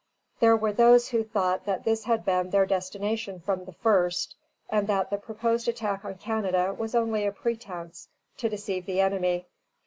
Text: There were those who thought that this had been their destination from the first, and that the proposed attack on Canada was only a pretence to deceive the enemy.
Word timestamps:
There 0.39 0.55
were 0.57 0.73
those 0.73 1.09
who 1.09 1.23
thought 1.23 1.65
that 1.65 1.83
this 1.83 2.05
had 2.05 2.25
been 2.25 2.49
their 2.49 2.65
destination 2.65 3.39
from 3.39 3.65
the 3.65 3.71
first, 3.71 4.33
and 4.67 4.87
that 4.87 5.11
the 5.11 5.17
proposed 5.19 5.67
attack 5.67 6.03
on 6.03 6.15
Canada 6.15 6.73
was 6.73 6.95
only 6.95 7.23
a 7.27 7.31
pretence 7.31 8.07
to 8.37 8.49
deceive 8.49 8.87
the 8.87 8.99
enemy. 8.99 9.45